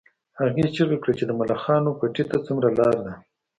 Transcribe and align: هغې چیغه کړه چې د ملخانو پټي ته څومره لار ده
هغې 0.39 0.65
چیغه 0.75 0.97
کړه 1.01 1.13
چې 1.19 1.25
د 1.27 1.31
ملخانو 1.39 1.97
پټي 1.99 2.23
ته 2.29 2.37
څومره 2.45 2.69
لار 2.79 2.95
ده 3.05 3.13